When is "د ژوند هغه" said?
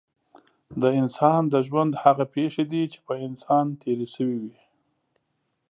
1.53-2.25